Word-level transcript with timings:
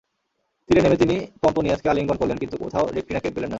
তীরে 0.69 0.81
নেমে 0.81 0.97
তিনি 0.97 1.15
পম্পোনিয়াসকে 1.41 1.87
আলিঙ্গন 1.89 2.17
করলেন, 2.17 2.37
কিন্তু 2.37 2.55
কোথাও 2.57 2.85
রেকটিনাকে 2.95 3.29
পেলেন 3.35 3.43
না। 3.43 3.49